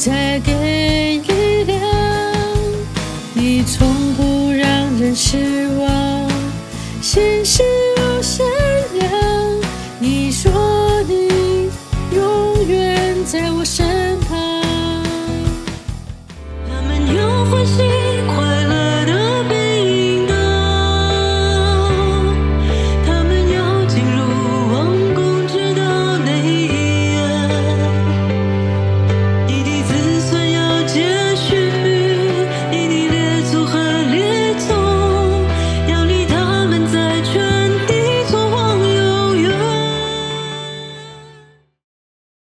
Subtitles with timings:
[0.00, 1.78] 再给一量
[3.34, 6.26] 你从不让人失望。
[7.02, 7.62] 心是
[7.98, 8.46] 我善
[8.94, 9.60] 良
[9.98, 10.50] 你说
[11.02, 11.68] 你
[12.16, 14.09] 永远在我身